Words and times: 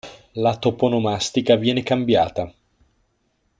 La 0.31 0.57
toponomastica 0.57 1.57
viene 1.57 1.83
cambiata. 1.83 2.51